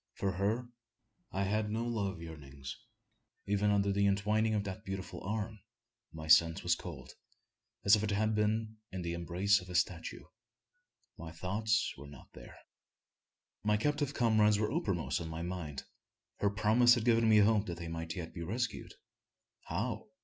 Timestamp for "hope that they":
17.37-17.87